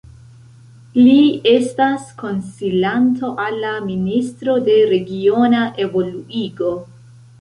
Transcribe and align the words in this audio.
Li 1.07 1.17
estas 1.51 2.07
konsilanto 2.21 3.31
al 3.45 3.61
la 3.67 3.75
Ministro 3.91 4.57
de 4.69 4.79
Regiona 4.93 5.61
Evoluigo. 5.87 6.73